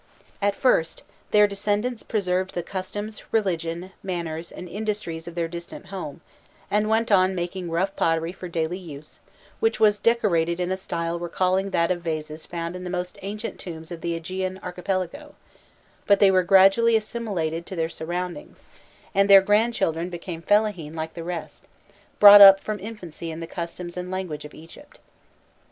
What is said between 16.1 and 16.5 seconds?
they were